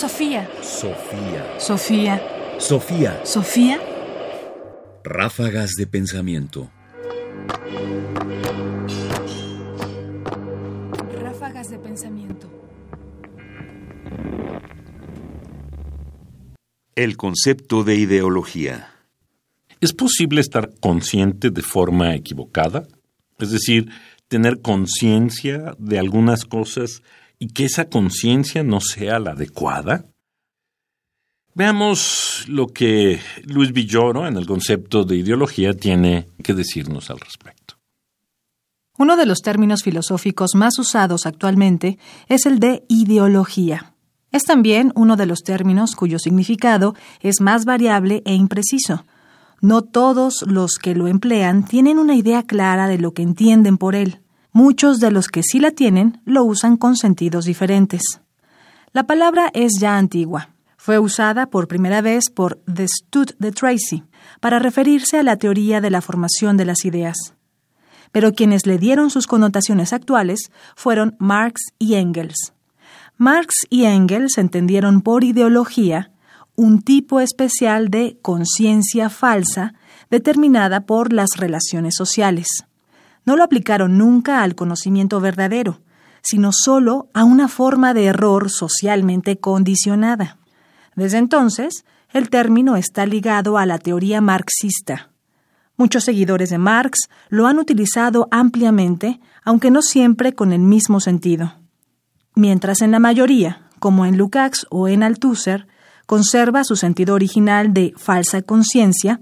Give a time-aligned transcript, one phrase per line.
[0.00, 0.48] Sofía.
[0.62, 1.44] Sofía.
[1.58, 2.22] Sofía.
[2.58, 3.20] Sofía.
[3.22, 3.78] Sofía.
[5.04, 6.70] Ráfagas de pensamiento.
[11.20, 12.48] Ráfagas de pensamiento.
[16.94, 18.94] El concepto de ideología.
[19.82, 22.88] ¿Es posible estar consciente de forma equivocada?
[23.38, 23.90] Es decir,
[24.28, 27.02] tener conciencia de algunas cosas
[27.40, 30.04] y que esa conciencia no sea la adecuada?
[31.54, 37.74] Veamos lo que Luis Villoro en el concepto de ideología tiene que decirnos al respecto.
[38.98, 41.98] Uno de los términos filosóficos más usados actualmente
[42.28, 43.94] es el de ideología.
[44.30, 49.04] Es también uno de los términos cuyo significado es más variable e impreciso.
[49.62, 53.94] No todos los que lo emplean tienen una idea clara de lo que entienden por
[53.94, 54.20] él.
[54.52, 58.02] Muchos de los que sí la tienen lo usan con sentidos diferentes.
[58.92, 60.50] La palabra es ya antigua.
[60.76, 64.02] Fue usada por primera vez por The Stud de Tracy
[64.40, 67.34] para referirse a la teoría de la formación de las ideas.
[68.10, 72.52] Pero quienes le dieron sus connotaciones actuales fueron Marx y Engels.
[73.16, 76.10] Marx y Engels entendieron por ideología
[76.56, 79.74] un tipo especial de conciencia falsa
[80.10, 82.48] determinada por las relaciones sociales
[83.30, 85.78] no lo aplicaron nunca al conocimiento verdadero,
[86.20, 90.38] sino solo a una forma de error socialmente condicionada.
[90.96, 95.10] Desde entonces, el término está ligado a la teoría marxista.
[95.76, 101.54] Muchos seguidores de Marx lo han utilizado ampliamente, aunque no siempre con el mismo sentido.
[102.34, 105.68] Mientras en la mayoría, como en Lukács o en Althusser,
[106.06, 109.20] conserva su sentido original de falsa conciencia,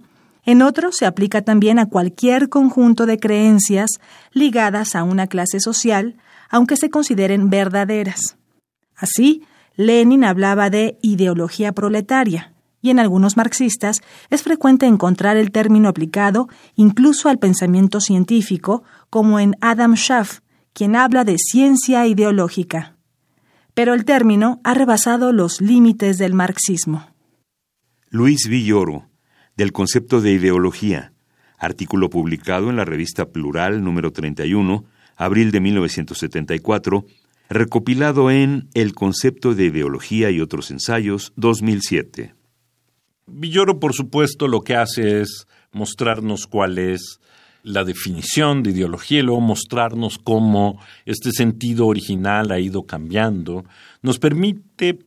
[0.49, 4.01] en otro se aplica también a cualquier conjunto de creencias
[4.33, 6.17] ligadas a una clase social,
[6.49, 8.39] aunque se consideren verdaderas.
[8.97, 9.43] Así,
[9.77, 16.49] Lenin hablaba de ideología proletaria, y en algunos marxistas es frecuente encontrar el término aplicado
[16.77, 20.39] incluso al pensamiento científico, como en Adam Schaff,
[20.73, 22.97] quien habla de ciencia ideológica.
[23.75, 27.11] Pero el término ha rebasado los límites del marxismo.
[28.09, 29.09] Luis Villoro
[29.59, 31.13] del concepto de ideología,
[31.59, 34.85] artículo publicado en la revista Plural número 31,
[35.17, 37.05] abril de 1974,
[37.49, 42.37] recopilado en El concepto de ideología y otros ensayos, 2007.
[43.27, 47.19] Villoro, por supuesto, lo que hace es mostrarnos cuál es
[47.65, 53.65] la definición de ideología y luego mostrarnos cómo este sentido original ha ido cambiando,
[54.03, 55.01] nos permite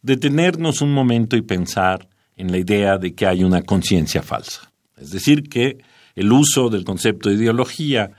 [0.00, 2.08] detenernos un momento y pensar
[2.40, 4.72] en la idea de que hay una conciencia falsa.
[4.96, 5.78] Es decir, que
[6.14, 8.12] el uso del concepto de ideología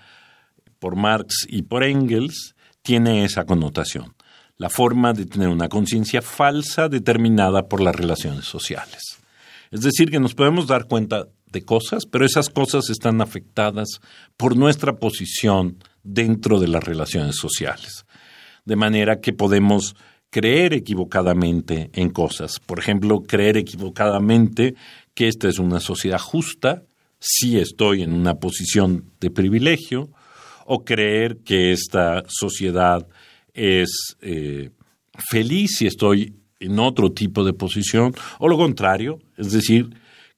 [0.78, 4.14] por Marx y por Engels tiene esa connotación,
[4.58, 9.18] la forma de tener una conciencia falsa determinada por las relaciones sociales.
[9.72, 14.02] Es decir, que nos podemos dar cuenta de cosas, pero esas cosas están afectadas
[14.38, 18.06] por nuestra posición dentro de las relaciones sociales.
[18.66, 19.96] De manera que podemos
[20.32, 22.60] creer equivocadamente en cosas.
[22.60, 24.74] Por ejemplo, creer equivocadamente
[25.14, 26.84] que esta es una sociedad justa
[27.20, 30.10] si estoy en una posición de privilegio,
[30.66, 33.08] o creer que esta sociedad
[33.54, 34.72] es eh,
[35.30, 39.90] feliz si estoy en otro tipo de posición, o lo contrario, es decir,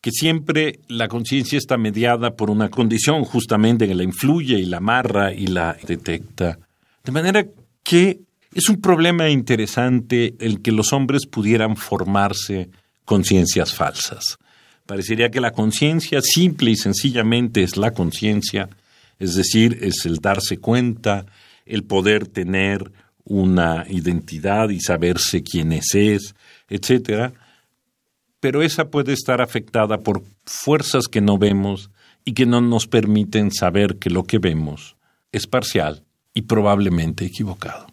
[0.01, 4.77] que siempre la conciencia está mediada por una condición justamente que la influye y la
[4.77, 6.59] amarra y la detecta.
[7.03, 7.45] De manera
[7.83, 8.21] que
[8.56, 12.69] es un problema interesante el que los hombres pudieran formarse
[13.06, 14.38] conciencias falsas.
[14.86, 18.69] Parecería que la conciencia simple y sencillamente es la conciencia,
[19.19, 21.25] es decir, es el darse cuenta,
[21.66, 22.91] el poder tener
[23.24, 26.35] una identidad y saberse quién es, es
[26.70, 27.34] etcétera,
[28.40, 31.90] pero esa puede estar afectada por fuerzas que no vemos
[32.25, 34.97] y que no nos permiten saber que lo que vemos
[35.31, 36.03] es parcial
[36.34, 37.92] y probablemente equivocado.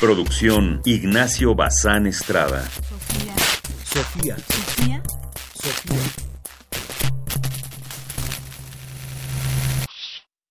[0.00, 2.64] Producción Ignacio Bazán Estrada.
[2.70, 3.34] Sofía.
[3.84, 4.36] Sofía.
[4.38, 5.02] Sofía.
[5.52, 6.19] Sofía.